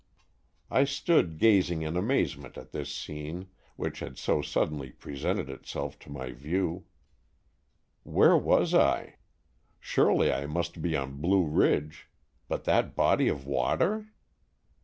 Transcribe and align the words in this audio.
I 0.71 0.85
stood 0.85 1.37
gazing 1.37 1.83
in 1.83 1.95
amazement 1.95 2.57
at 2.57 2.71
this 2.71 2.91
scene 2.91 3.49
which 3.75 3.99
had 3.99 4.17
so 4.17 4.41
suddenly 4.41 4.89
presented 4.89 5.47
itself 5.47 5.99
to 5.99 6.09
my 6.11 6.31
view. 6.31 6.85
15 7.99 8.01
Stories 8.01 8.03
from 8.03 8.11
the 8.11 8.17
Adirondack*. 8.17 8.17
Where 8.17 8.37
was 8.59 8.73
I? 8.73 9.15
Surely 9.79 10.33
I 10.33 10.47
must 10.47 10.81
be 10.81 10.97
on 10.97 11.21
Blue 11.21 11.45
Ridge— 11.45 12.09
but 12.47 12.63
that 12.63 12.95
body 12.95 13.27
of 13.27 13.45
water? 13.45 14.07